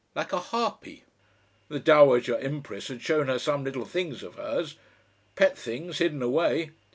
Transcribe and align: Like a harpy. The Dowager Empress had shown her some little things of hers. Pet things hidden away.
Like 0.15 0.33
a 0.33 0.39
harpy. 0.39 1.03
The 1.67 1.77
Dowager 1.79 2.35
Empress 2.39 2.87
had 2.87 3.03
shown 3.03 3.27
her 3.27 3.37
some 3.37 3.63
little 3.63 3.85
things 3.85 4.23
of 4.23 4.33
hers. 4.33 4.77
Pet 5.35 5.55
things 5.55 5.99
hidden 5.99 6.23
away. 6.23 6.71